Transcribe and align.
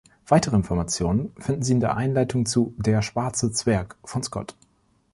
Weitere 0.25 0.55
Informationen 0.55 1.31
finden 1.37 1.61
Sie 1.61 1.73
in 1.73 1.79
der 1.79 1.95
Einleitung 1.95 2.47
zu 2.47 2.73
„Der 2.79 3.03
Schwarze 3.03 3.51
Zwerg“ 3.51 3.97
von 4.03 4.23
Scott. 4.23 4.55